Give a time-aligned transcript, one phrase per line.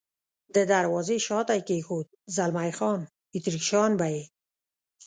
[0.55, 3.01] د دروازې شاته یې کېښود، زلمی خان:
[3.35, 4.23] اتریشیان به یې.